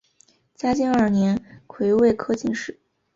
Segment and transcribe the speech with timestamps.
[0.55, 2.79] 嘉靖二年癸未科进士。